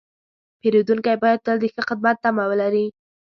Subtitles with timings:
[0.59, 2.85] پیرودونکی باید تل د ښه خدمت تمه ولري.